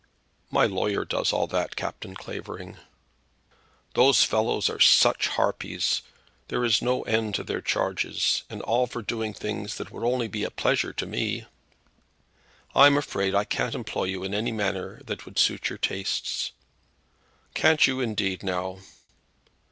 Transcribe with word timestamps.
"My 0.49 0.65
lawyer 0.65 1.05
does 1.05 1.31
all 1.31 1.45
that, 1.45 1.75
Captain 1.75 2.15
Clavering." 2.15 2.77
"Those 3.93 4.23
fellows 4.23 4.67
are 4.67 4.79
such 4.79 5.27
harpies. 5.27 6.01
There 6.47 6.65
is 6.65 6.81
no 6.81 7.03
end 7.03 7.35
to 7.35 7.43
their 7.43 7.61
charges; 7.61 8.41
and 8.49 8.63
all 8.63 8.87
for 8.87 9.03
doing 9.03 9.31
things 9.35 9.75
that 9.75 9.91
would 9.91 10.03
only 10.03 10.27
be 10.27 10.43
a 10.43 10.49
pleasure 10.49 10.91
to 10.91 11.05
me." 11.05 11.45
"I'm 12.73 12.97
afraid 12.97 13.35
I 13.35 13.43
can't 13.43 13.75
employ 13.75 14.05
you 14.05 14.23
in 14.23 14.33
any 14.33 14.51
matter 14.51 15.03
that 15.05 15.25
would 15.25 15.37
suit 15.37 15.69
your 15.69 15.77
tastes." 15.77 16.51
"Can't 17.53 17.85
you 17.85 17.99
indeed, 18.01 18.41
now?" 18.41 18.79